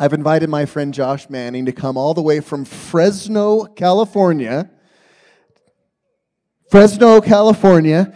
[0.00, 4.70] I've invited my friend Josh Manning to come all the way from Fresno, California.
[6.70, 8.14] Fresno, California,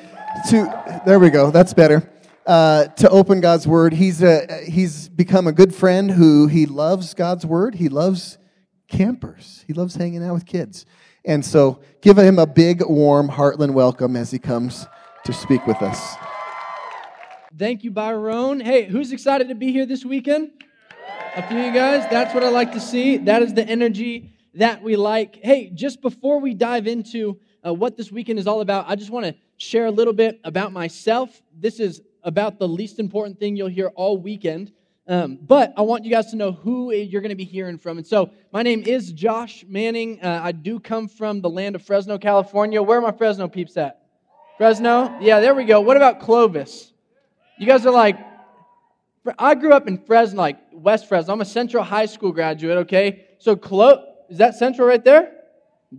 [0.49, 2.09] to, there we go, that's better.
[2.47, 3.95] Uh, to open God's Word.
[3.95, 7.75] He's, a, he's become a good friend who he loves God's Word.
[7.75, 8.39] He loves
[8.87, 10.87] campers, he loves hanging out with kids.
[11.25, 14.87] And so give him a big, warm Heartland welcome as he comes
[15.25, 16.15] to speak with us.
[17.59, 18.61] Thank you, Byron.
[18.61, 20.53] Hey, who's excited to be here this weekend?
[21.35, 22.07] A few of you guys.
[22.11, 23.17] That's what I like to see.
[23.17, 25.39] That is the energy that we like.
[25.43, 29.11] Hey, just before we dive into uh, what this weekend is all about, I just
[29.11, 31.43] want to share a little bit about myself.
[31.59, 34.73] This is about the least important thing you'll hear all weekend.
[35.09, 37.99] Um, but I want you guys to know who you're going to be hearing from.
[37.99, 40.23] And so, my name is Josh Manning.
[40.23, 42.81] Uh, I do come from the land of Fresno, California.
[42.83, 44.03] Where are my Fresno peeps at?
[44.59, 45.19] Fresno?
[45.21, 45.81] Yeah, there we go.
[45.81, 46.93] What about Clovis?
[47.59, 48.19] You guys are like,
[49.39, 51.35] I grew up in Fresno, like West Fresno.
[51.35, 53.27] I'm a Central High School graduate, okay?
[53.39, 55.33] So, Clo- is that Central right there?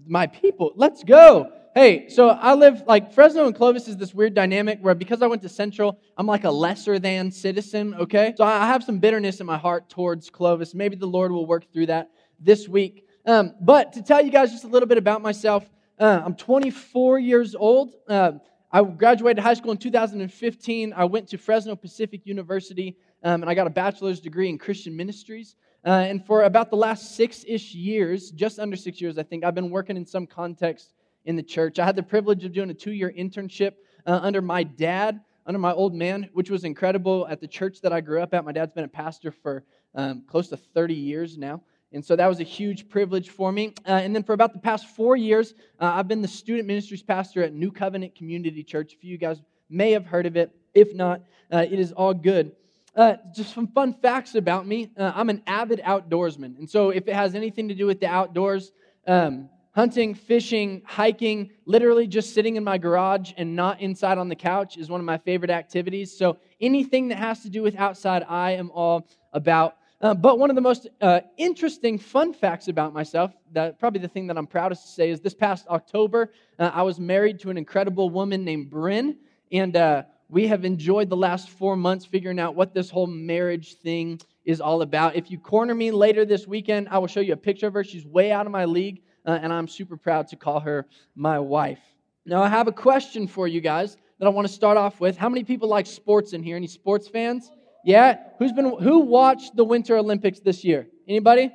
[0.07, 1.52] My people, let's go.
[1.75, 5.27] Hey, so I live, like, Fresno and Clovis is this weird dynamic where because I
[5.27, 8.33] went to Central, I'm like a lesser than citizen, okay?
[8.38, 10.75] So I have some bitterness in my heart towards Clovis.
[10.75, 13.07] Maybe the Lord will work through that this week.
[13.25, 17.19] Um, but to tell you guys just a little bit about myself, uh, I'm 24
[17.19, 17.95] years old.
[18.07, 18.33] Uh,
[18.71, 20.94] I graduated high school in 2015.
[20.95, 24.95] I went to Fresno Pacific University um, and I got a bachelor's degree in Christian
[24.95, 25.55] ministries.
[25.85, 29.43] Uh, and for about the last six ish years, just under six years, I think,
[29.43, 30.93] I've been working in some context
[31.25, 31.79] in the church.
[31.79, 33.73] I had the privilege of doing a two year internship
[34.05, 37.91] uh, under my dad, under my old man, which was incredible at the church that
[37.94, 38.45] I grew up at.
[38.45, 39.63] My dad's been a pastor for
[39.95, 41.61] um, close to 30 years now.
[41.91, 43.73] And so that was a huge privilege for me.
[43.88, 47.03] Uh, and then for about the past four years, uh, I've been the student ministries
[47.03, 48.94] pastor at New Covenant Community Church.
[48.94, 50.55] A few of you guys may have heard of it.
[50.73, 52.53] If not, uh, it is all good.
[52.95, 54.91] Uh, just some fun facts about me.
[54.95, 56.58] Uh, I'm an avid outdoorsman.
[56.59, 58.72] And so if it has anything to do with the outdoors,
[59.08, 64.35] um, hunting, fishing, hiking, literally just sitting in my garage and not inside on the
[64.35, 66.16] couch is one of my favorite activities.
[66.16, 69.78] So anything that has to do with outside, I am all about.
[70.00, 74.07] Uh, but one of the most uh, interesting fun facts about myself, that probably the
[74.07, 77.50] thing that I'm proudest to say, is this past October, uh, I was married to
[77.50, 79.17] an incredible woman named Bryn,
[79.51, 83.75] and uh, we have enjoyed the last four months figuring out what this whole marriage
[83.75, 85.16] thing is all about.
[85.16, 87.84] If you corner me later this weekend, I will show you a picture of her.
[87.84, 90.85] She's way out of my league, uh, and I'm super proud to call her
[91.16, 91.79] my wife.
[92.25, 95.17] Now, I have a question for you guys that I want to start off with.
[95.17, 96.55] How many people like sports in here?
[96.55, 97.51] Any sports fans?
[97.84, 98.17] Yeah?
[98.40, 100.88] Who's been who watched the Winter Olympics this year?
[101.07, 101.51] Anybody?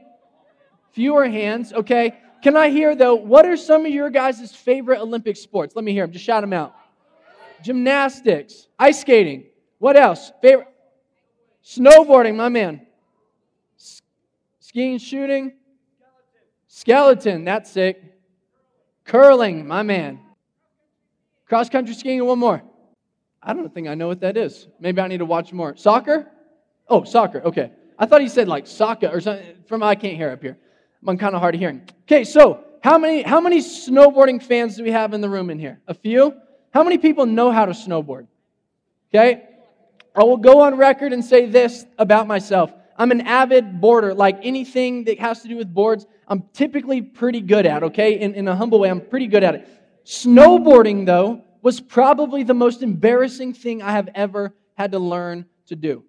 [0.92, 1.72] Fewer hands.
[1.72, 2.18] Okay.
[2.42, 5.74] Can I hear though, what are some of your guys' favorite Olympic sports?
[5.74, 6.12] Let me hear them.
[6.12, 6.74] Just shout them out.
[7.62, 9.44] Gymnastics, ice skating.
[9.78, 10.32] What else?
[10.42, 10.68] Favorite
[11.64, 12.86] snowboarding, my man.
[14.60, 15.52] Skiing, shooting.
[16.66, 18.02] Skeleton, that's sick.
[19.04, 20.20] Curling, my man.
[21.48, 22.62] Cross country skiing, and one more.
[23.42, 24.68] I don't think I know what that is.
[24.78, 25.76] Maybe I need to watch more.
[25.76, 26.30] Soccer?
[26.88, 27.40] Oh, soccer.
[27.42, 27.72] Okay.
[27.98, 29.56] I thought he said like soccer or something.
[29.66, 30.58] From I can't hear up here.
[31.06, 31.82] I'm kind of hard of hearing.
[32.02, 35.58] Okay, so how many how many snowboarding fans do we have in the room in
[35.58, 35.80] here?
[35.88, 36.34] A few.
[36.72, 38.26] How many people know how to snowboard?
[39.14, 39.44] Okay.
[40.14, 42.72] I will go on record and say this about myself.
[42.96, 44.12] I'm an avid boarder.
[44.12, 47.84] Like anything that has to do with boards, I'm typically pretty good at.
[47.84, 49.68] Okay, in, in a humble way, I'm pretty good at it.
[50.04, 55.76] Snowboarding, though, was probably the most embarrassing thing I have ever had to learn to
[55.76, 56.02] do.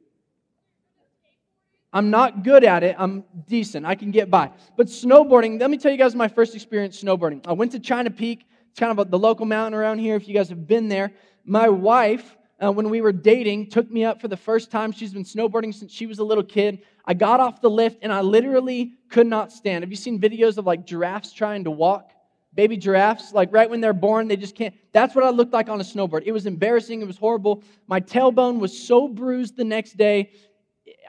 [1.94, 2.96] I'm not good at it.
[2.98, 3.86] I'm decent.
[3.86, 4.52] I can get by.
[4.78, 7.46] But snowboarding, let me tell you guys my first experience snowboarding.
[7.46, 8.46] I went to China Peak.
[8.80, 11.12] Kind of a, the local mountain around here if you guys have been there.
[11.46, 14.92] My wife, uh, when we were dating, took me up for the first time.
[14.92, 16.80] She's been snowboarding since she was a little kid.
[17.06, 19.84] I got off the lift and I literally could not stand.
[19.84, 22.14] Have you seen videos of like giraffes trying to walk?
[22.56, 24.74] baby giraffes, like right when they're born, they just can't.
[24.92, 26.24] That's what I looked like on a snowboard.
[26.26, 27.00] It was embarrassing.
[27.00, 27.64] It was horrible.
[27.88, 30.32] My tailbone was so bruised the next day,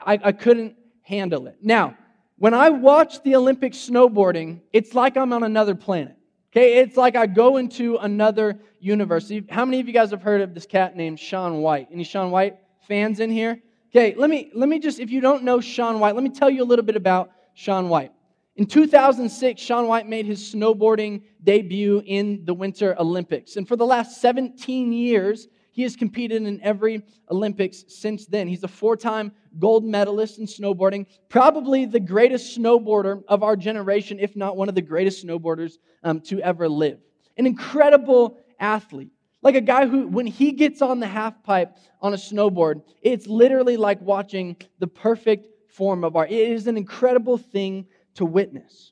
[0.05, 1.57] I, I couldn't handle it.
[1.61, 1.97] Now,
[2.37, 6.15] when I watch the Olympic snowboarding, it's like I'm on another planet.
[6.51, 9.31] Okay, it's like I go into another universe.
[9.49, 11.87] How many of you guys have heard of this cat named Shaun White?
[11.93, 12.57] Any Shaun White
[12.89, 13.61] fans in here?
[13.89, 16.49] Okay, let me let me just if you don't know Shaun White, let me tell
[16.49, 18.11] you a little bit about Shaun White.
[18.57, 23.55] In 2006, Shaun White made his snowboarding debut in the Winter Olympics.
[23.55, 25.47] And for the last 17 years,
[25.81, 27.01] he has competed in every
[27.31, 28.47] Olympics since then.
[28.47, 34.19] He's a four time gold medalist in snowboarding, probably the greatest snowboarder of our generation,
[34.19, 36.99] if not one of the greatest snowboarders um, to ever live.
[37.35, 39.09] An incredible athlete.
[39.41, 43.25] Like a guy who, when he gets on the half pipe on a snowboard, it's
[43.25, 46.29] literally like watching the perfect form of art.
[46.29, 48.91] It is an incredible thing to witness.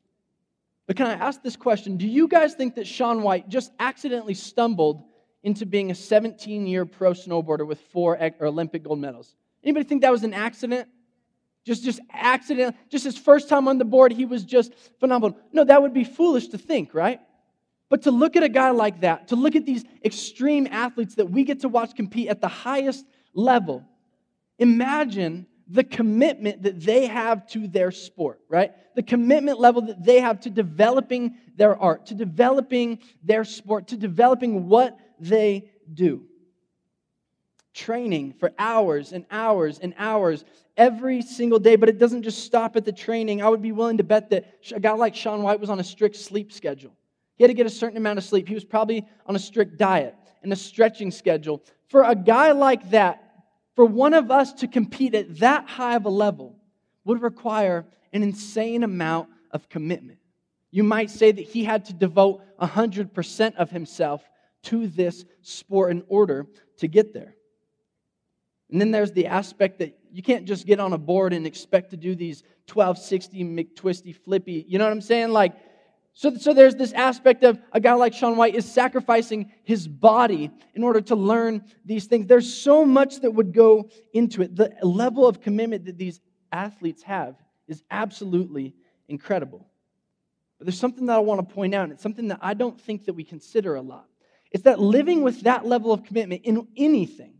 [0.87, 1.97] But can I ask this question?
[1.97, 5.03] Do you guys think that Shaun White just accidentally stumbled
[5.43, 9.35] into being a 17 year pro snowboarder with four Olympic gold medals?
[9.63, 10.87] Anybody think that was an accident?
[11.65, 15.37] Just, just accident, just his first time on the board, he was just phenomenal.
[15.51, 17.19] No, that would be foolish to think, right?
[17.89, 21.25] But to look at a guy like that, to look at these extreme athletes that
[21.25, 23.83] we get to watch compete at the highest level,
[24.57, 28.71] imagine the commitment that they have to their sport, right?
[28.95, 33.97] The commitment level that they have to developing their art, to developing their sport, to
[33.97, 36.23] developing what they do.
[37.73, 40.43] Training for hours and hours and hours
[40.75, 43.41] every single day, but it doesn't just stop at the training.
[43.41, 45.83] I would be willing to bet that a guy like Shaun White was on a
[45.83, 46.93] strict sleep schedule.
[47.35, 48.47] He had to get a certain amount of sleep.
[48.47, 51.63] He was probably on a strict diet and a stretching schedule.
[51.87, 53.23] For a guy like that,
[53.75, 56.55] for one of us to compete at that high of a level
[57.05, 60.19] would require an insane amount of commitment.
[60.71, 64.21] You might say that he had to devote 100% of himself
[64.63, 66.47] to this sport in order
[66.77, 67.35] to get there.
[68.71, 71.91] And then there's the aspect that you can't just get on a board and expect
[71.91, 74.65] to do these 1260 McTwisty flippy.
[74.67, 75.29] You know what I'm saying?
[75.29, 75.53] Like,
[76.13, 80.51] so, so there's this aspect of a guy like Shaun White is sacrificing his body
[80.73, 82.27] in order to learn these things.
[82.27, 84.55] There's so much that would go into it.
[84.55, 86.19] The level of commitment that these
[86.51, 87.35] athletes have
[87.67, 88.75] is absolutely
[89.07, 89.65] incredible.
[90.57, 92.79] But there's something that I want to point out, and it's something that I don't
[92.79, 94.08] think that we consider a lot.
[94.51, 97.35] It's that living with that level of commitment in anything,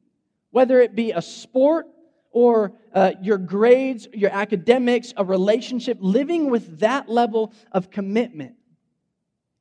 [0.51, 1.87] whether it be a sport
[2.31, 8.55] or uh, your grades, your academics, a relationship, living with that level of commitment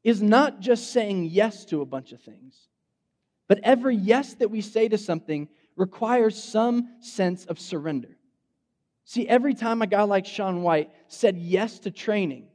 [0.04, 2.68] is not just saying yes to a bunch of things,
[3.48, 8.16] but every yes that we say to something requires some sense of surrender.
[9.04, 12.48] See, every time a guy like Shaun White said yes to training,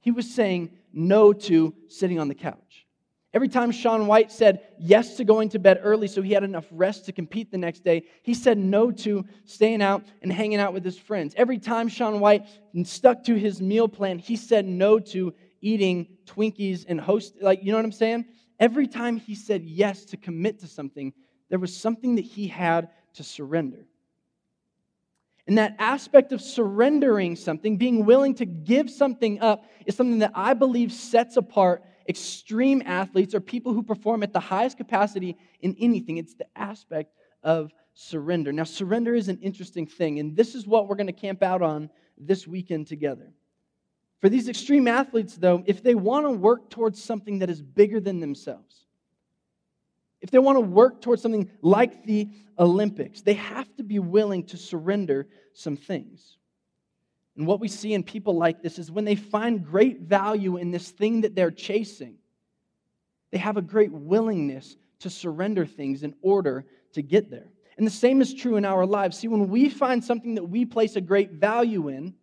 [0.00, 2.86] he was saying no to sitting on the couch.
[3.34, 6.64] Every time Shaun White said yes to going to bed early so he had enough
[6.70, 10.72] rest to compete the next day, he said no to staying out and hanging out
[10.72, 11.34] with his friends.
[11.36, 12.46] Every time Shaun White
[12.84, 17.70] stuck to his meal plan, he said no to eating Twinkies and host, like, you
[17.70, 18.24] know what I'm saying?
[18.58, 21.12] Every time he said yes to commit to something,
[21.50, 23.86] there was something that he had to surrender.
[25.46, 30.32] And that aspect of surrendering something, being willing to give something up, is something that
[30.34, 35.76] I believe sets apart extreme athletes are people who perform at the highest capacity in
[35.78, 36.16] anything.
[36.16, 38.52] It's the aspect of surrender.
[38.52, 41.62] Now, surrender is an interesting thing, and this is what we're going to camp out
[41.62, 43.32] on this weekend together.
[44.20, 48.00] For these extreme athletes, though, if they want to work towards something that is bigger
[48.00, 48.86] than themselves,
[50.20, 52.28] if they want to work towards something like the
[52.58, 56.37] Olympics, they have to be willing to surrender some things.
[57.38, 60.72] And what we see in people like this is when they find great value in
[60.72, 62.16] this thing that they're chasing,
[63.30, 67.46] they have a great willingness to surrender things in order to get there.
[67.76, 69.18] And the same is true in our lives.
[69.18, 72.14] See, when we find something that we place a great value in,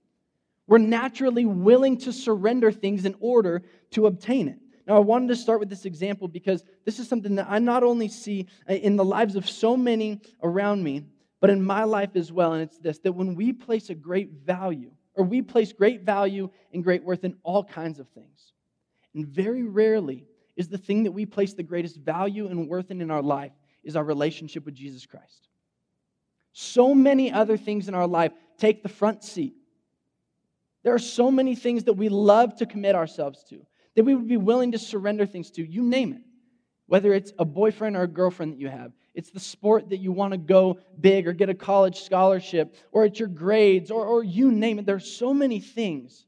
[0.67, 4.59] we're naturally willing to surrender things in order to obtain it.
[4.85, 7.83] Now, I wanted to start with this example because this is something that I not
[7.83, 11.05] only see in the lives of so many around me,
[11.39, 12.51] but in my life as well.
[12.51, 16.49] And it's this that when we place a great value, or we place great value
[16.73, 18.53] and great worth in all kinds of things,
[19.13, 20.25] and very rarely
[20.55, 23.51] is the thing that we place the greatest value and worth in in our life
[23.83, 25.49] is our relationship with Jesus Christ.
[26.53, 29.53] So many other things in our life take the front seat.
[30.83, 34.27] There are so many things that we love to commit ourselves to, that we would
[34.27, 35.65] be willing to surrender things to.
[35.65, 36.21] You name it.
[36.87, 40.11] Whether it's a boyfriend or a girlfriend that you have, it's the sport that you
[40.11, 44.23] want to go big or get a college scholarship, or it's your grades, or, or
[44.23, 44.85] you name it.
[44.85, 46.25] There are so many things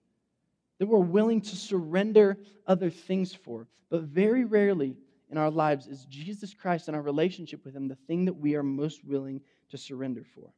[0.79, 3.67] that we're willing to surrender other things for.
[3.89, 4.95] But very rarely
[5.29, 8.55] in our lives is Jesus Christ and our relationship with Him the thing that we
[8.55, 10.49] are most willing to surrender for.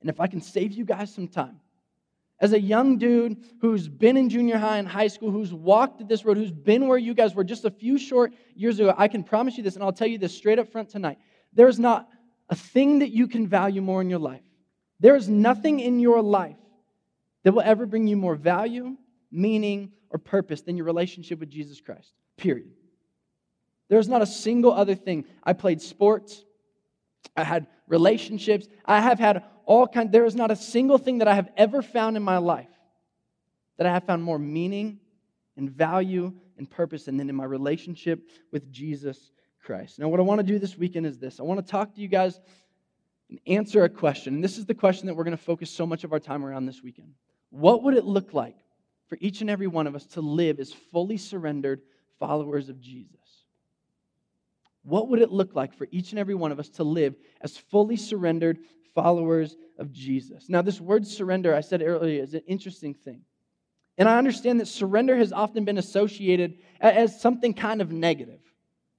[0.00, 1.60] And if I can save you guys some time,
[2.42, 6.24] as a young dude who's been in junior high and high school, who's walked this
[6.24, 9.22] road, who's been where you guys were just a few short years ago, I can
[9.22, 11.18] promise you this, and I'll tell you this straight up front tonight.
[11.52, 12.08] There is not
[12.50, 14.42] a thing that you can value more in your life.
[14.98, 16.56] There is nothing in your life
[17.44, 18.96] that will ever bring you more value,
[19.30, 22.12] meaning, or purpose than your relationship with Jesus Christ.
[22.36, 22.72] Period.
[23.88, 25.26] There's not a single other thing.
[25.44, 26.44] I played sports.
[27.36, 28.66] I had relationships.
[28.86, 30.10] I have had all kinds.
[30.10, 32.66] There is not a single thing that I have ever found in my life
[33.76, 34.98] that I have found more meaning
[35.56, 39.30] and value and purpose than in my relationship with Jesus
[39.62, 39.98] Christ.
[39.98, 42.00] Now, what I want to do this weekend is this I want to talk to
[42.00, 42.40] you guys
[43.28, 44.34] and answer a question.
[44.34, 46.44] And this is the question that we're going to focus so much of our time
[46.44, 47.12] around this weekend.
[47.50, 48.56] What would it look like
[49.08, 51.82] for each and every one of us to live as fully surrendered
[52.18, 53.21] followers of Jesus?
[54.84, 57.56] What would it look like for each and every one of us to live as
[57.56, 58.58] fully surrendered
[58.94, 60.48] followers of Jesus?
[60.48, 63.22] Now, this word surrender, I said earlier, is an interesting thing.
[63.98, 68.40] And I understand that surrender has often been associated as something kind of negative,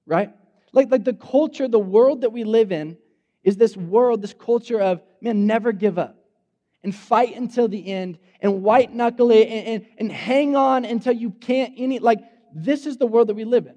[0.06, 0.30] right?
[0.72, 2.98] Like, like the culture, the world that we live in
[3.44, 6.18] is this world, this culture of, man, never give up
[6.84, 11.14] and fight until the end and white knuckle it and, and, and hang on until
[11.14, 12.00] you can't any.
[12.00, 12.20] Like,
[12.54, 13.76] this is the world that we live in.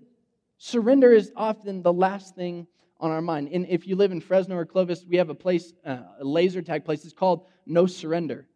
[0.58, 2.66] Surrender is often the last thing
[2.98, 3.48] on our mind.
[3.52, 6.62] And if you live in Fresno or Clovis, we have a place, uh, a laser
[6.62, 7.04] tag place.
[7.04, 8.46] It's called No Surrender.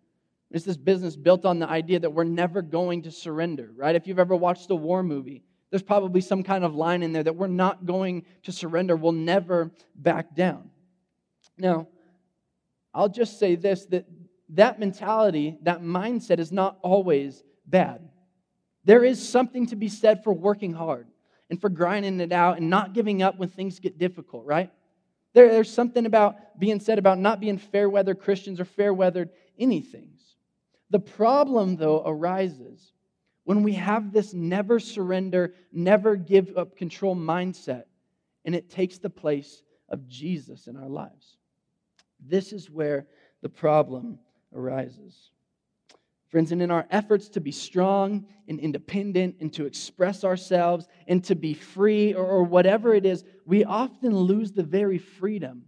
[0.51, 3.95] It's this business built on the idea that we're never going to surrender, right?
[3.95, 7.23] If you've ever watched a war movie, there's probably some kind of line in there
[7.23, 8.97] that we're not going to surrender.
[8.97, 10.71] We'll never back down.
[11.57, 11.87] Now,
[12.93, 14.07] I'll just say this that
[14.55, 18.09] that mentality, that mindset is not always bad.
[18.85, 21.07] There is something to be said for working hard
[21.51, 24.71] and for grinding it out and not giving up when things get difficult, right?
[25.35, 29.31] There, there's something about being said about not being fair weather Christians or fair weathered
[29.59, 30.11] anything.
[30.91, 32.93] The problem, though, arises
[33.45, 37.85] when we have this never surrender, never give up control mindset,
[38.45, 41.37] and it takes the place of Jesus in our lives.
[42.21, 43.07] This is where
[43.41, 44.19] the problem
[44.55, 45.31] arises.
[46.31, 51.25] Friends, and in our efforts to be strong and independent and to express ourselves and
[51.25, 55.65] to be free or, or whatever it is, we often lose the very freedom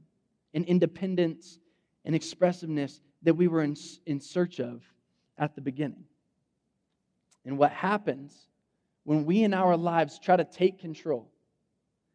[0.54, 1.59] and independence
[2.04, 3.76] and expressiveness that we were in,
[4.07, 4.85] in search of
[5.37, 6.04] at the beginning.
[7.45, 8.47] And what happens
[9.02, 11.28] when we in our lives try to take control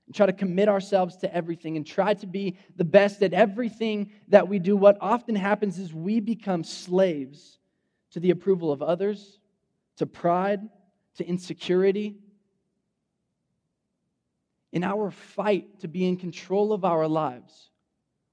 [0.06, 4.12] and try to commit ourselves to everything and try to be the best at everything
[4.30, 7.60] that we do, what often happens is we become slaves
[8.18, 9.38] to the approval of others,
[9.96, 10.60] to pride,
[11.18, 12.16] to insecurity.
[14.72, 17.70] In our fight to be in control of our lives,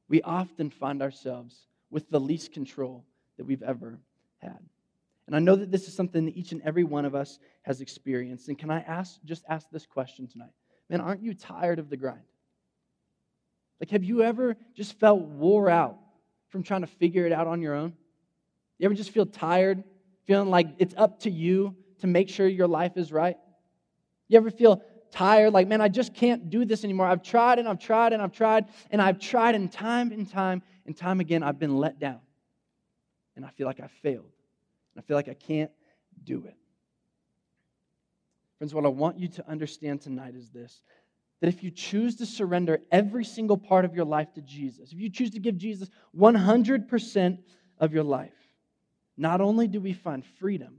[0.09, 3.05] we often find ourselves with the least control
[3.37, 3.99] that we've ever
[4.39, 4.59] had.
[5.27, 7.83] And I know that this is something that each and every one of us has
[7.83, 8.49] experienced.
[8.49, 10.53] And can I ask, just ask this question tonight?
[10.89, 12.25] Man, aren't you tired of the grind?
[13.81, 15.99] Like, have you ever just felt wore out
[16.49, 17.93] from trying to figure it out on your own?
[18.79, 19.85] You ever just feel tired,
[20.27, 23.37] feeling like it's up to you to make sure your life is right?
[24.29, 27.07] You ever feel tired, like, man, I just can't do this anymore?
[27.07, 30.63] I've tried and I've tried and I've tried and I've tried, and time and time
[30.87, 32.21] and time again, I've been let down.
[33.37, 34.33] And I feel like I failed.
[34.97, 35.71] I feel like I can't
[36.23, 36.57] do it.
[38.59, 40.83] Friends, what I want you to understand tonight is this
[41.41, 44.99] that if you choose to surrender every single part of your life to Jesus, if
[44.99, 47.39] you choose to give Jesus 100%
[47.79, 48.33] of your life,
[49.17, 50.77] not only do we find freedom,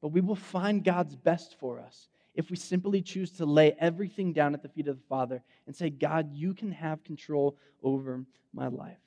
[0.00, 4.32] but we will find God's best for us if we simply choose to lay everything
[4.32, 8.24] down at the feet of the Father and say, God, you can have control over
[8.52, 8.98] my life.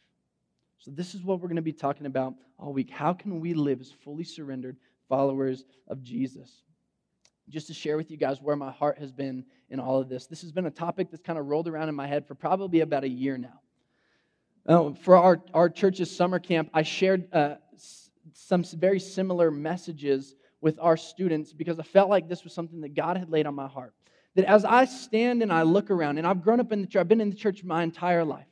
[0.79, 2.89] So, this is what we're going to be talking about all week.
[2.89, 6.63] How can we live as fully surrendered followers of Jesus?
[7.49, 10.27] Just to share with you guys where my heart has been in all of this.
[10.27, 12.79] This has been a topic that's kind of rolled around in my head for probably
[12.79, 13.59] about a year now.
[14.69, 17.55] Uh, for our, our church's summer camp, I shared uh,
[18.33, 22.93] some very similar messages with our students because I felt like this was something that
[22.93, 23.95] God had laid on my heart.
[24.35, 26.99] That as I stand and I look around, and I've grown up in the church,
[26.99, 28.45] I've been in the church my entire life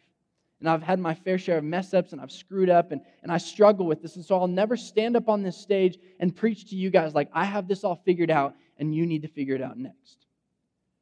[0.59, 3.31] and I've had my fair share of mess ups and I've screwed up and, and
[3.31, 4.15] I struggle with this.
[4.15, 7.29] And so I'll never stand up on this stage and preach to you guys like
[7.31, 10.25] I have this all figured out and you need to figure it out next.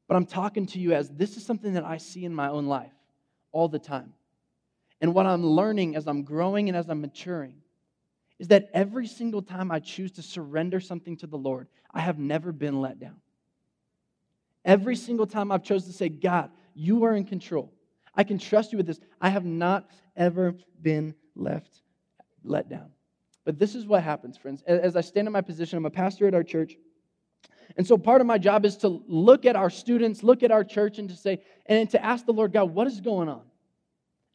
[0.09, 2.65] But I'm talking to you as this is something that I see in my own
[2.65, 2.91] life
[3.53, 4.11] all the time.
[5.01, 7.55] And what I'm learning as I'm growing and as I'm maturing
[8.39, 12.19] is that every single time I choose to surrender something to the Lord, I have
[12.19, 13.15] never been let down.
[14.63, 17.71] Every single time I've chosen to say, God, you are in control.
[18.15, 18.99] I can trust you with this.
[19.21, 21.81] I have not ever been left
[22.43, 22.91] let down.
[23.43, 24.63] But this is what happens, friends.
[24.63, 26.75] As I stand in my position, I'm a pastor at our church.
[27.77, 30.63] And so part of my job is to look at our students, look at our
[30.63, 33.41] church, and to say, and to ask the Lord God, what is going on?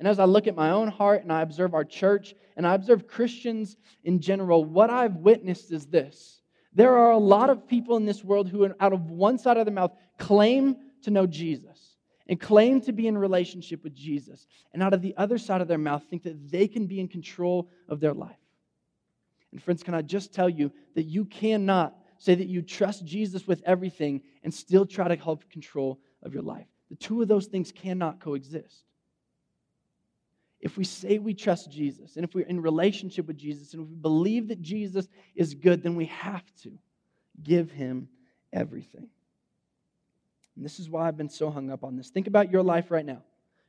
[0.00, 2.74] And as I look at my own heart and I observe our church and I
[2.74, 6.40] observe Christians in general, what I've witnessed is this.
[6.72, 9.66] There are a lot of people in this world who, out of one side of
[9.66, 14.82] their mouth, claim to know Jesus and claim to be in relationship with Jesus, and
[14.82, 17.68] out of the other side of their mouth think that they can be in control
[17.88, 18.38] of their life.
[19.52, 23.46] And friends, can I just tell you that you cannot say that you trust Jesus
[23.46, 26.68] with everything and still try to help control of your life?
[26.88, 28.84] The two of those things cannot coexist.
[30.60, 33.88] If we say we trust Jesus and if we're in relationship with Jesus and if
[33.88, 36.72] we believe that Jesus is good, then we have to
[37.42, 38.08] give him
[38.52, 39.08] everything.
[40.56, 42.10] And this is why I've been so hung up on this.
[42.10, 43.22] Think about your life right now.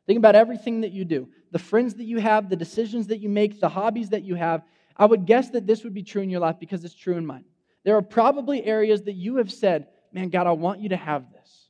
[0.06, 3.30] Think about everything that you do the friends that you have, the decisions that you
[3.30, 4.64] make, the hobbies that you have.
[4.98, 7.26] I would guess that this would be true in your life because it's true in
[7.26, 7.46] mine.
[7.84, 11.32] There are probably areas that you have said, Man, God, I want you to have
[11.32, 11.70] this.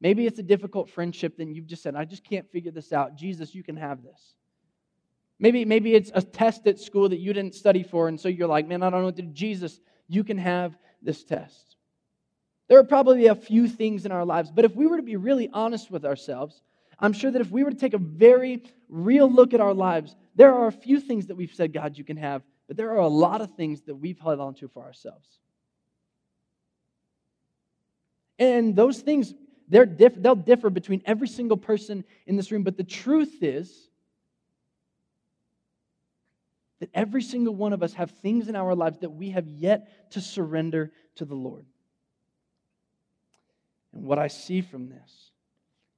[0.00, 3.16] Maybe it's a difficult friendship, then you've just said, I just can't figure this out.
[3.16, 4.34] Jesus, you can have this.
[5.42, 8.46] Maybe, maybe it's a test at school that you didn't study for, and so you're
[8.46, 9.32] like, man, I don't know what to do.
[9.32, 11.76] Jesus, you can have this test.
[12.68, 15.16] There are probably a few things in our lives, but if we were to be
[15.16, 16.62] really honest with ourselves,
[16.98, 20.14] I'm sure that if we were to take a very real look at our lives,
[20.34, 22.98] there are a few things that we've said, God, you can have, but there are
[22.98, 25.26] a lot of things that we've held on to for ourselves.
[28.38, 29.32] And those things,
[29.68, 33.89] they're diff- they'll differ between every single person in this room, but the truth is,
[36.80, 40.10] that every single one of us have things in our lives that we have yet
[40.10, 41.66] to surrender to the Lord.
[43.92, 45.30] And what I see from this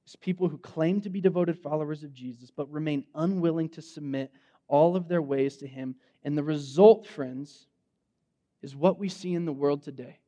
[0.05, 4.31] is people who claim to be devoted followers of Jesus but remain unwilling to submit
[4.67, 5.95] all of their ways to Him.
[6.23, 7.67] And the result, friends,
[8.61, 10.19] is what we see in the world today.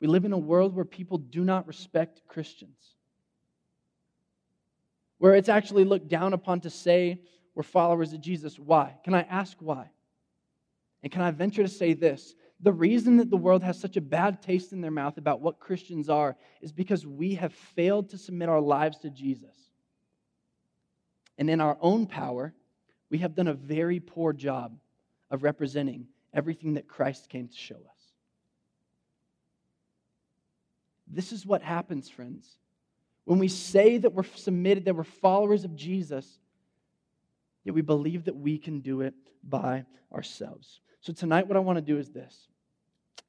[0.00, 2.94] We live in a world where people do not respect Christians,
[5.18, 7.20] where it's actually looked down upon to say
[7.58, 8.56] we're followers of Jesus.
[8.56, 8.94] Why?
[9.02, 9.90] Can I ask why?
[11.02, 12.36] And can I venture to say this?
[12.60, 15.58] The reason that the world has such a bad taste in their mouth about what
[15.58, 19.56] Christians are is because we have failed to submit our lives to Jesus.
[21.36, 22.54] And in our own power,
[23.10, 24.78] we have done a very poor job
[25.28, 28.12] of representing everything that Christ came to show us.
[31.08, 32.56] This is what happens, friends.
[33.24, 36.38] When we say that we're submitted, that we're followers of Jesus,
[37.68, 39.12] yet we believe that we can do it
[39.46, 40.80] by ourselves.
[41.02, 42.48] So, tonight, what I want to do is this.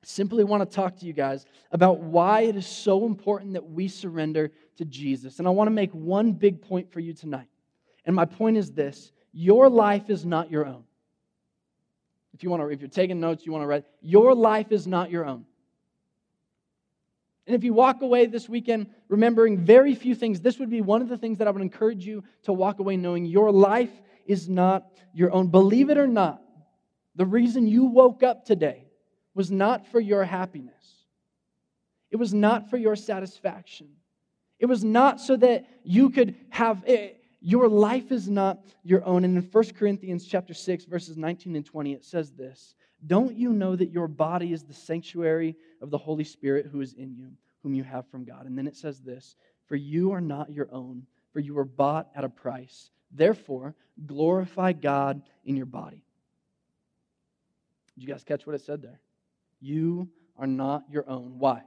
[0.01, 3.90] Simply want to talk to you guys about why it is so important that we
[3.90, 5.40] surrender to Jesus.
[5.40, 7.50] And I want to make one big point for you tonight.
[8.05, 10.85] And my point is this your life is not your own.
[12.33, 14.87] If you want to, if you're taking notes, you want to write, your life is
[14.87, 15.44] not your own.
[17.46, 21.01] And if you walk away this weekend remembering very few things, this would be one
[21.01, 23.90] of the things that I would encourage you to walk away knowing your life
[24.29, 25.48] is not your own.
[25.48, 26.42] Believe it or not,
[27.15, 28.85] the reason you woke up today
[29.33, 31.05] was not for your happiness,
[32.11, 33.89] it was not for your satisfaction.
[34.59, 37.24] It was not so that you could have it.
[37.39, 39.24] Your life is not your own.
[39.24, 42.75] And in 1 Corinthians chapter 6, verses 19 and 20, it says this
[43.07, 46.94] Don't you know that your body is the sanctuary of the Holy Spirit who is
[46.94, 47.31] in you,
[47.63, 48.48] whom you have from God?
[48.48, 52.09] And then it says this For you are not your own, for you were bought
[52.13, 52.92] at a price.
[53.11, 56.03] Therefore, glorify God in your body.
[57.95, 59.00] Did you guys catch what it said there?
[59.59, 61.37] You are not your own.
[61.37, 61.61] Why?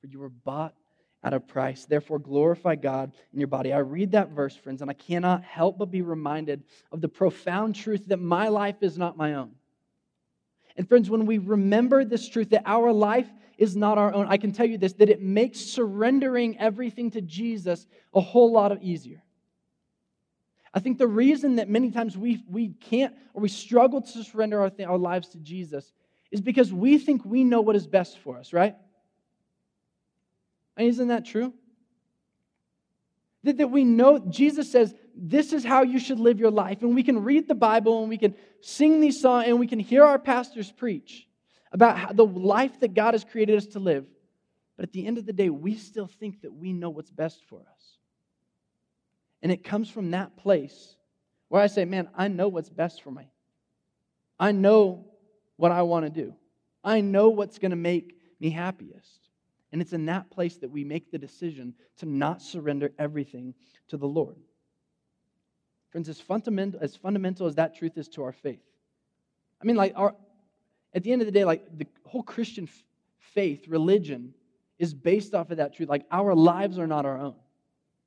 [0.00, 0.74] For you were bought
[1.22, 1.84] at a price.
[1.84, 3.72] Therefore, glorify God in your body.
[3.72, 7.74] I read that verse, friends, and I cannot help but be reminded of the profound
[7.74, 9.52] truth that my life is not my own.
[10.76, 13.28] And, friends, when we remember this truth that our life
[13.58, 17.20] is not our own, I can tell you this that it makes surrendering everything to
[17.20, 19.22] Jesus a whole lot easier.
[20.74, 24.60] I think the reason that many times we, we can't or we struggle to surrender
[24.60, 25.92] our, th- our lives to Jesus
[26.30, 28.74] is because we think we know what is best for us, right?
[30.76, 31.52] And isn't that true?
[33.44, 36.82] That, that we know, Jesus says, this is how you should live your life.
[36.82, 39.78] And we can read the Bible and we can sing these songs and we can
[39.78, 41.26] hear our pastors preach
[41.72, 44.04] about the life that God has created us to live.
[44.76, 47.42] But at the end of the day, we still think that we know what's best
[47.48, 47.95] for us.
[49.42, 50.96] And it comes from that place
[51.48, 53.30] where I say, man, I know what's best for me.
[54.38, 55.06] I know
[55.56, 56.34] what I want to do.
[56.82, 59.28] I know what's going to make me happiest.
[59.72, 63.54] And it's in that place that we make the decision to not surrender everything
[63.88, 64.36] to the Lord.
[65.90, 68.62] Friends, as fundamental as, fundamental as that truth is to our faith,
[69.60, 70.14] I mean, like, our,
[70.94, 72.84] at the end of the day, like, the whole Christian f-
[73.18, 74.34] faith, religion,
[74.78, 75.88] is based off of that truth.
[75.88, 77.36] Like, our lives are not our own.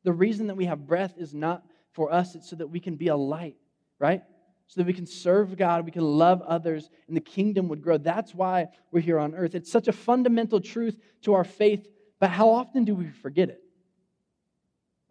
[0.10, 2.96] The reason that we have breath is not for us, it's so that we can
[2.96, 3.58] be a light,
[4.00, 4.24] right?
[4.66, 8.00] So that we can serve God, we can love others, and the kingdom would grow.
[8.00, 9.54] That's why we're here on earth.
[9.54, 11.88] It's such a fundamental truth to our faith,
[12.20, 13.62] but how often do we forget it?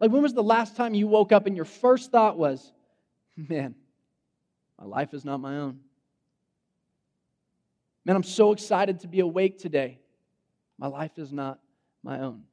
[0.01, 2.73] Like, when was the last time you woke up and your first thought was,
[3.37, 3.75] man,
[4.77, 5.79] my life is not my own?
[8.03, 10.01] Man, I'm so excited to be awake today.
[10.77, 11.61] My life is not
[12.03, 12.43] my own.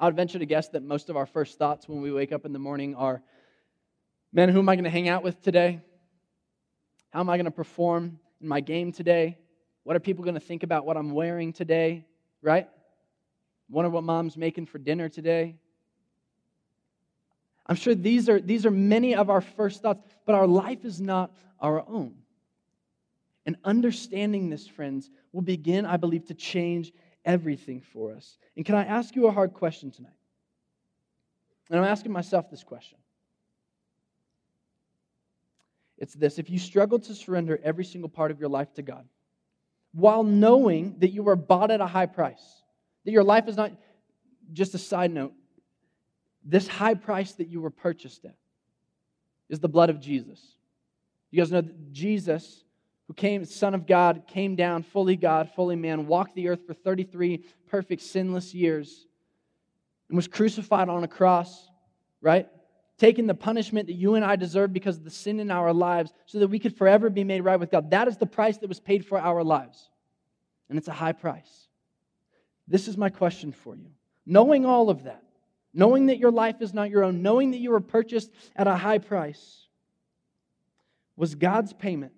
[0.00, 2.46] I would venture to guess that most of our first thoughts when we wake up
[2.46, 3.22] in the morning are,
[4.32, 5.80] Man, who am I going to hang out with today?
[7.10, 9.36] How am I going to perform in my game today?
[9.82, 12.06] What are people going to think about what I'm wearing today?
[12.40, 12.68] Right?
[13.68, 15.56] Wonder what mom's making for dinner today.
[17.66, 21.00] I'm sure these are, these are many of our first thoughts, but our life is
[21.00, 22.14] not our own.
[23.46, 26.92] And understanding this, friends, will begin, I believe, to change
[27.24, 28.38] everything for us.
[28.56, 30.12] And can I ask you a hard question tonight?
[31.70, 32.98] And I'm asking myself this question.
[35.98, 39.06] It's this if you struggle to surrender every single part of your life to God,
[39.92, 42.62] while knowing that you were bought at a high price,
[43.04, 43.72] that your life is not
[44.52, 45.32] just a side note,
[46.44, 48.34] this high price that you were purchased at
[49.48, 50.40] is the blood of Jesus.
[51.30, 52.64] You guys know that Jesus,
[53.10, 56.74] who came, Son of God, came down, fully God, fully man, walked the earth for
[56.74, 59.04] 33 perfect, sinless years,
[60.08, 61.68] and was crucified on a cross,
[62.20, 62.46] right?
[62.98, 66.12] Taking the punishment that you and I deserve because of the sin in our lives
[66.26, 67.90] so that we could forever be made right with God.
[67.90, 69.90] That is the price that was paid for our lives.
[70.68, 71.66] And it's a high price.
[72.68, 73.90] This is my question for you.
[74.24, 75.24] Knowing all of that,
[75.74, 78.76] knowing that your life is not your own, knowing that you were purchased at a
[78.76, 79.66] high price,
[81.16, 82.12] was God's payment,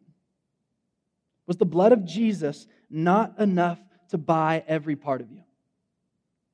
[1.53, 5.43] was the blood of Jesus not enough to buy every part of you?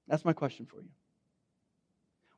[0.09, 0.89] That's my question for you.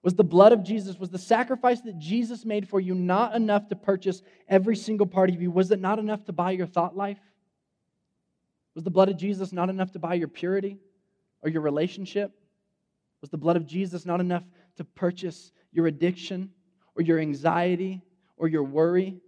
[0.03, 3.69] Was the blood of Jesus, was the sacrifice that Jesus made for you not enough
[3.69, 5.51] to purchase every single part of you?
[5.51, 7.17] Was it not enough to buy your thought life?
[8.75, 10.77] Was the blood of Jesus not enough to buy your purity
[11.41, 12.31] or your relationship?
[13.23, 14.45] Was the blood of Jesus not enough
[14.77, 16.51] to purchase your addiction
[16.95, 18.03] or your anxiety
[18.37, 19.19] or your worry?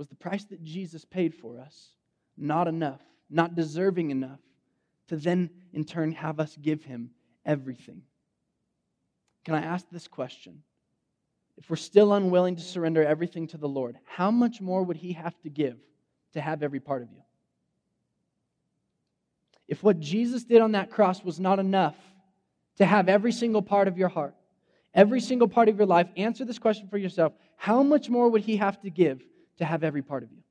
[0.00, 1.90] Was the price that Jesus paid for us
[2.34, 4.40] not enough, not deserving enough
[5.08, 7.10] to then in turn have us give him
[7.44, 8.00] everything?
[9.44, 10.62] Can I ask this question?
[11.58, 15.12] If we're still unwilling to surrender everything to the Lord, how much more would he
[15.12, 15.76] have to give
[16.32, 17.20] to have every part of you?
[19.68, 21.96] If what Jesus did on that cross was not enough
[22.78, 24.34] to have every single part of your heart,
[24.94, 27.34] every single part of your life, answer this question for yourself.
[27.58, 29.20] How much more would he have to give
[29.60, 30.42] to have every part of you?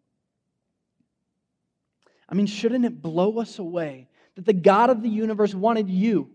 [2.28, 6.30] I mean, shouldn't it blow us away that the God of the universe wanted you,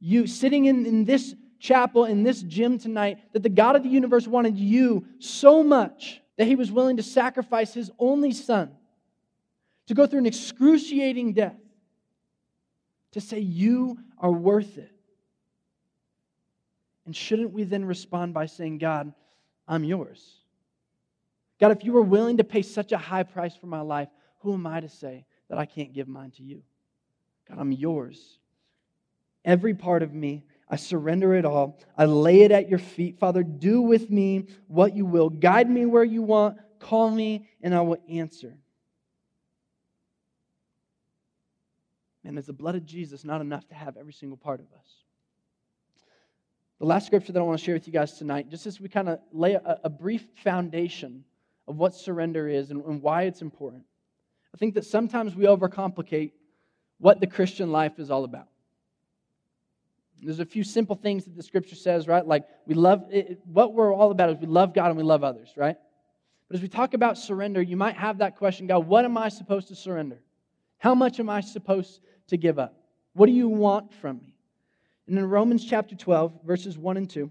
[0.00, 3.88] you sitting in, in this chapel, in this gym tonight, that the God of the
[3.88, 8.72] universe wanted you so much that he was willing to sacrifice his only son
[9.86, 11.56] to go through an excruciating death
[13.12, 14.90] to say, You are worth it.
[17.06, 19.12] And shouldn't we then respond by saying, God,
[19.68, 20.41] I'm yours?
[21.62, 24.08] God, if you were willing to pay such a high price for my life,
[24.40, 26.60] who am I to say that I can't give mine to you?
[27.48, 28.40] God, I'm yours.
[29.44, 31.78] Every part of me, I surrender it all.
[31.96, 33.20] I lay it at your feet.
[33.20, 35.30] Father, do with me what you will.
[35.30, 36.58] Guide me where you want.
[36.80, 38.56] Call me, and I will answer.
[42.24, 44.88] And is the blood of Jesus not enough to have every single part of us?
[46.80, 48.88] The last scripture that I want to share with you guys tonight, just as we
[48.88, 51.24] kind of lay a, a brief foundation
[51.68, 53.84] of what surrender is and, and why it's important.
[54.54, 56.32] I think that sometimes we overcomplicate
[56.98, 58.48] what the Christian life is all about.
[60.22, 62.24] There's a few simple things that the scripture says, right?
[62.24, 65.24] Like we love it, what we're all about is we love God and we love
[65.24, 65.76] others, right?
[66.48, 69.28] But as we talk about surrender, you might have that question God, what am I
[69.28, 70.20] supposed to surrender?
[70.78, 72.74] How much am I supposed to give up?
[73.14, 74.36] What do you want from me?
[75.08, 77.30] And in Romans chapter 12, verses 1 and 2,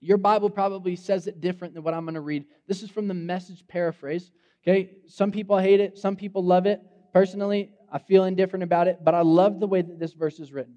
[0.00, 2.44] your Bible probably says it different than what I'm going to read.
[2.66, 4.30] This is from the message paraphrase.
[4.62, 6.80] Okay, some people hate it, some people love it.
[7.12, 10.52] Personally, I feel indifferent about it, but I love the way that this verse is
[10.52, 10.74] written.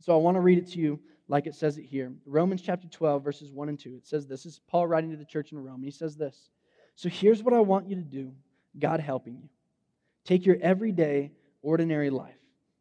[0.00, 2.12] So I want to read it to you like it says it here.
[2.26, 3.96] Romans chapter 12, verses 1 and 2.
[3.96, 4.44] It says this.
[4.44, 5.82] This is Paul writing to the church in Rome.
[5.82, 6.50] He says this.
[6.96, 8.32] So here's what I want you to do,
[8.78, 9.48] God helping you.
[10.24, 12.34] Take your everyday, ordinary life.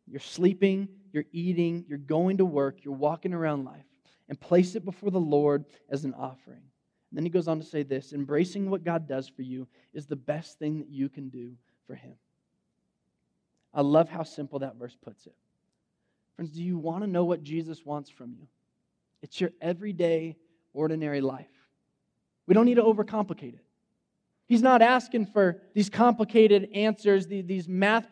[0.08, 3.86] You're sleeping, you're eating, you're going to work, you're walking around life,
[4.30, 6.62] and place it before the Lord as an offering.
[7.10, 10.06] And then he goes on to say this embracing what God does for you is
[10.06, 11.54] the best thing that you can do
[11.86, 12.16] for him.
[13.74, 15.36] I love how simple that verse puts it.
[16.36, 18.48] Friends, do you want to know what Jesus wants from you?
[19.22, 20.36] It's your everyday,
[20.74, 21.48] ordinary life.
[22.46, 23.66] We don't need to overcomplicate it.
[24.48, 28.08] He's not asking for these complicated answers, these math.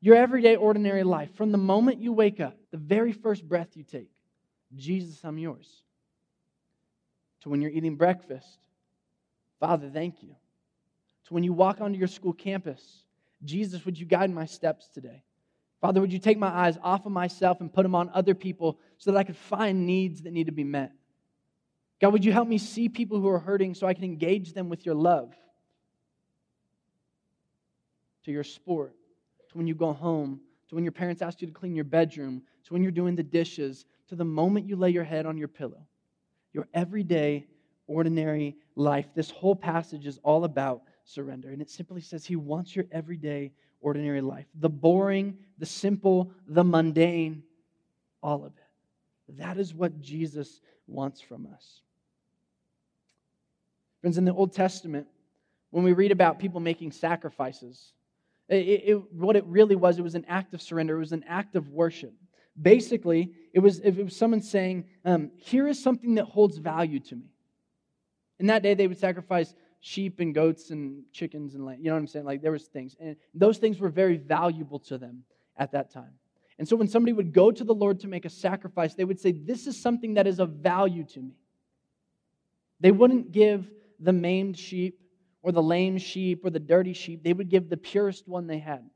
[0.00, 3.84] Your everyday, ordinary life, from the moment you wake up, the very first breath you
[3.84, 4.10] take,
[4.76, 5.68] Jesus, I'm yours.
[7.42, 8.58] To when you're eating breakfast,
[9.58, 10.34] Father, thank you.
[11.26, 13.04] To when you walk onto your school campus,
[13.44, 15.22] Jesus, would you guide my steps today?
[15.80, 18.78] Father, would you take my eyes off of myself and put them on other people
[18.98, 20.92] so that I could find needs that need to be met?
[22.00, 24.68] God, would you help me see people who are hurting so I can engage them
[24.68, 25.34] with your love?
[28.24, 28.94] To your sport,
[29.50, 32.42] to when you go home, to when your parents ask you to clean your bedroom,
[32.64, 35.48] to when you're doing the dishes, to the moment you lay your head on your
[35.48, 35.86] pillow.
[36.52, 37.46] Your everyday,
[37.86, 39.06] ordinary life.
[39.14, 41.50] This whole passage is all about surrender.
[41.50, 44.46] And it simply says He wants your everyday, ordinary life.
[44.60, 47.42] The boring, the simple, the mundane,
[48.22, 49.38] all of it.
[49.38, 51.80] That is what Jesus wants from us.
[54.00, 55.06] Friends, in the Old Testament,
[55.70, 57.92] when we read about people making sacrifices,
[58.48, 61.24] it, it, what it really was, it was an act of surrender, it was an
[61.26, 62.12] act of worship.
[62.60, 67.00] Basically, it was if it was someone saying, um, "Here is something that holds value
[67.00, 67.30] to me."
[68.38, 71.64] In that day, they would sacrifice sheep and goats and chickens and.
[71.78, 72.24] You know what I'm saying?
[72.26, 75.24] Like there was things, and those things were very valuable to them
[75.56, 76.12] at that time.
[76.58, 79.18] And so when somebody would go to the Lord to make a sacrifice, they would
[79.18, 81.34] say, "This is something that is of value to me."
[82.80, 85.00] They wouldn't give the maimed sheep
[85.42, 87.22] or the lame sheep or the dirty sheep.
[87.22, 88.88] They would give the purest one they had,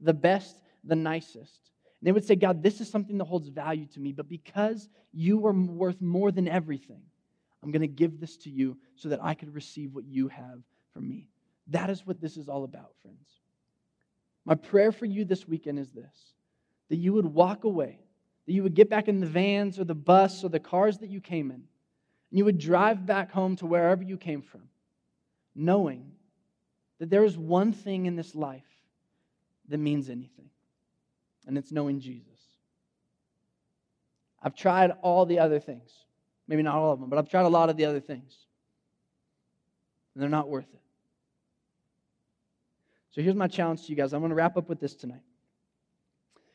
[0.00, 1.67] the best, the nicest.
[2.00, 4.88] And they would say, God, this is something that holds value to me, but because
[5.12, 7.02] you are worth more than everything,
[7.62, 10.60] I'm going to give this to you so that I could receive what you have
[10.92, 11.28] for me.
[11.68, 13.28] That is what this is all about, friends.
[14.44, 16.32] My prayer for you this weekend is this
[16.88, 17.98] that you would walk away,
[18.46, 21.10] that you would get back in the vans or the bus or the cars that
[21.10, 24.62] you came in, and you would drive back home to wherever you came from,
[25.54, 26.12] knowing
[26.98, 28.64] that there is one thing in this life
[29.68, 30.48] that means anything,
[31.46, 32.26] and it's knowing Jesus.
[34.42, 35.90] I've tried all the other things.
[36.46, 38.36] Maybe not all of them, but I've tried a lot of the other things.
[40.14, 40.80] And they're not worth it.
[43.10, 44.12] So here's my challenge to you guys.
[44.12, 45.22] I'm going to wrap up with this tonight.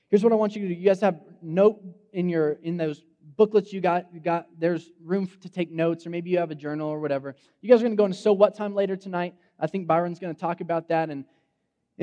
[0.10, 0.74] Here's what I want you to do.
[0.74, 1.82] You guys have note
[2.14, 3.04] in your in those
[3.36, 4.06] booklets you got.
[4.14, 7.36] You got there's room to take notes, or maybe you have a journal or whatever.
[7.62, 9.34] You guys are going to go into so what time later tonight.
[9.60, 11.26] I think Byron's going to talk about that, and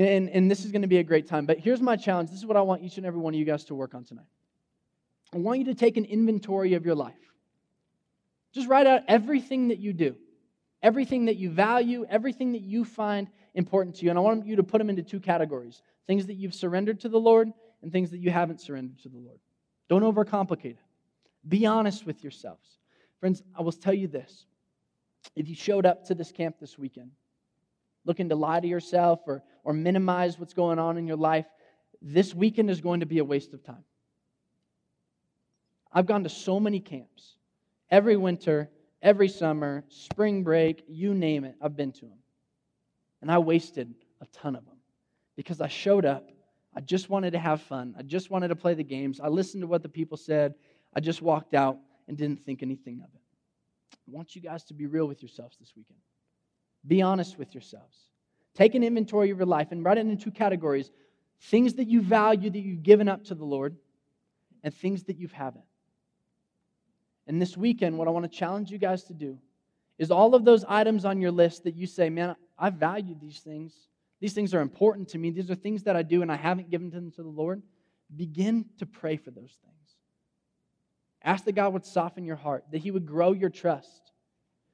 [0.07, 1.45] and and this is going to be a great time.
[1.45, 2.29] But here's my challenge.
[2.29, 4.03] This is what I want each and every one of you guys to work on
[4.03, 4.25] tonight.
[5.33, 7.15] I want you to take an inventory of your life.
[8.53, 10.15] Just write out everything that you do,
[10.83, 14.09] everything that you value, everything that you find important to you.
[14.09, 17.09] And I want you to put them into two categories things that you've surrendered to
[17.09, 19.39] the Lord and things that you haven't surrendered to the Lord.
[19.87, 20.79] Don't overcomplicate it.
[21.47, 22.67] Be honest with yourselves.
[23.19, 24.45] Friends, I will tell you this.
[25.35, 27.11] If you showed up to this camp this weekend
[28.05, 31.45] looking to lie to yourself or, or minimize what's going on in your life,
[32.01, 33.83] this weekend is going to be a waste of time.
[35.93, 37.35] I've gone to so many camps
[37.91, 38.69] Every winter,
[39.01, 42.17] every summer, spring break, you name it, I've been to them.
[43.21, 44.77] And I wasted a ton of them
[45.35, 46.29] because I showed up.
[46.73, 47.93] I just wanted to have fun.
[47.99, 49.19] I just wanted to play the games.
[49.19, 50.55] I listened to what the people said.
[50.95, 53.21] I just walked out and didn't think anything of it.
[53.93, 55.99] I want you guys to be real with yourselves this weekend.
[56.87, 57.97] Be honest with yourselves.
[58.53, 60.91] Take an inventory of your life and write it into two categories
[61.45, 63.75] things that you value that you've given up to the Lord,
[64.63, 65.65] and things that you haven't.
[67.27, 69.37] And this weekend, what I want to challenge you guys to do
[69.97, 73.39] is all of those items on your list that you say, man, I value these
[73.39, 73.73] things.
[74.19, 75.31] These things are important to me.
[75.31, 77.61] These are things that I do and I haven't given them to the Lord.
[78.15, 79.95] Begin to pray for those things.
[81.23, 84.11] Ask that God would soften your heart, that He would grow your trust,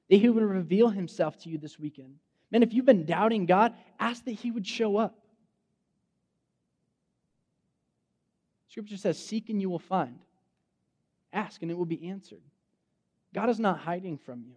[0.10, 2.16] that He would reveal Himself to you this weekend.
[2.52, 5.18] Man, if you've been doubting God, ask that He would show up.
[8.70, 10.20] Scripture says, Seek and you will find.
[11.34, 12.42] Ask and it will be answered.
[13.34, 14.56] God is not hiding from you,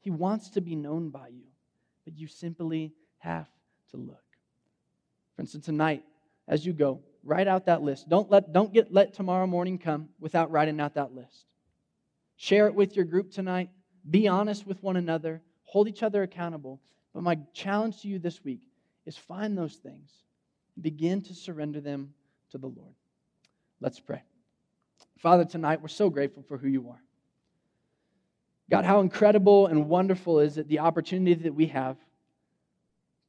[0.00, 1.46] He wants to be known by you,
[2.04, 3.48] but you simply have
[3.90, 4.22] to look.
[5.34, 6.04] For instance, tonight,
[6.46, 8.08] as you go, write out that list.
[8.08, 11.46] Don't let, don't get, let tomorrow morning come without writing out that list.
[12.36, 13.70] Share it with your group tonight.
[14.08, 15.40] Be honest with one another.
[15.72, 16.82] Hold each other accountable.
[17.14, 18.60] But my challenge to you this week
[19.06, 20.10] is find those things.
[20.78, 22.12] Begin to surrender them
[22.50, 22.92] to the Lord.
[23.80, 24.22] Let's pray.
[25.16, 27.02] Father, tonight we're so grateful for who you are.
[28.70, 31.96] God, how incredible and wonderful is it the opportunity that we have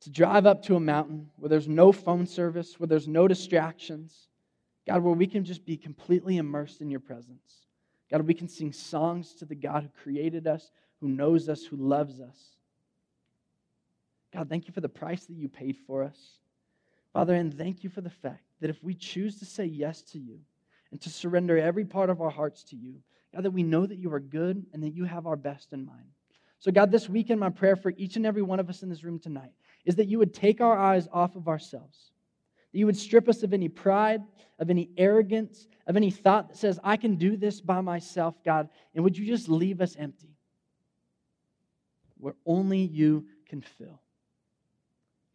[0.01, 4.27] to drive up to a mountain where there's no phone service, where there's no distractions.
[4.85, 7.67] God, where we can just be completely immersed in your presence.
[8.11, 10.71] God, we can sing songs to the God who created us,
[11.03, 12.37] who knows us, who loves us.
[14.33, 16.17] God, thank you for the price that you paid for us.
[17.11, 20.17] Father, and thank you for the fact that if we choose to say yes to
[20.17, 20.39] you,
[20.93, 22.93] and to surrender every part of our hearts to you.
[23.33, 25.83] God, that we know that you are good and that you have our best in
[25.83, 26.05] mind.
[26.59, 29.03] So, God, this weekend, my prayer for each and every one of us in this
[29.03, 29.53] room tonight
[29.85, 32.11] is that you would take our eyes off of ourselves,
[32.71, 34.21] that you would strip us of any pride,
[34.59, 38.69] of any arrogance, of any thought that says, I can do this by myself, God,
[38.93, 40.32] and would you just leave us empty?
[42.23, 43.99] Where only you can fill.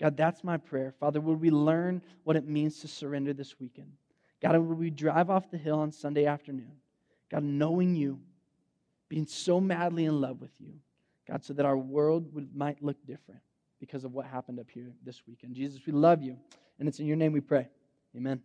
[0.00, 0.94] God, that's my prayer.
[0.98, 3.92] Father, would we learn what it means to surrender this weekend?
[4.40, 6.72] God, would we drive off the hill on Sunday afternoon?
[7.30, 8.20] God, knowing you,
[9.10, 10.72] being so madly in love with you,
[11.28, 13.42] God, so that our world would, might look different
[13.80, 15.54] because of what happened up here this weekend.
[15.54, 16.38] Jesus, we love you,
[16.78, 17.68] and it's in your name we pray.
[18.16, 18.40] Amen.